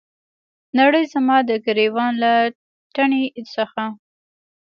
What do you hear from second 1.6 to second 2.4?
ګریوان له